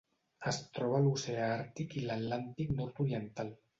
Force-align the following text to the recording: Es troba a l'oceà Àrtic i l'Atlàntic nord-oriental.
Es 0.51 0.57
troba 0.77 0.95
a 0.99 1.01
l'oceà 1.07 1.49
Àrtic 1.59 1.93
i 2.01 2.07
l'Atlàntic 2.07 2.73
nord-oriental. 2.81 3.55